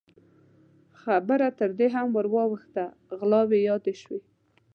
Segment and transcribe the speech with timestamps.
[1.01, 2.85] خبره تر دې هم ور واوښته،
[3.19, 4.19] غلاوې يادې شوې.